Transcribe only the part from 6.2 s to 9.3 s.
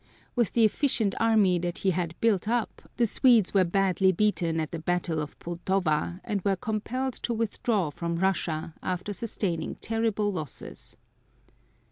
and were compelled to withdraw from Russia, after